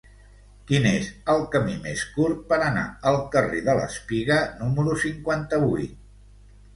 [0.69, 5.93] Quin és el camí més curt per anar al carrer de l'Espiga número cinquanta-vuit?